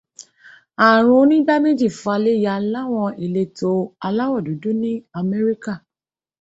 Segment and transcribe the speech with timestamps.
[0.85, 3.69] Ààrùn onígbáméjì fa'lẹ̀ya láwọn ìletò
[4.05, 5.73] aláwọ̀dúdú ní Amẹ́ríkà.